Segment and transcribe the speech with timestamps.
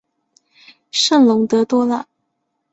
[0.89, 2.07] 圣龙德多朗。